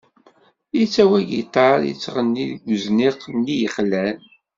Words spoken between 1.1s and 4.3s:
agiṭar, yettɣenni deg uzniq-nni yexlan.